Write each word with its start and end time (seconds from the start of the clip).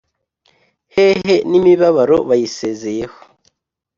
Hehe 0.93 1.35
n’ 1.49 1.51
imibabaro, 1.59 2.17
Bayisezeyeho, 2.27 3.17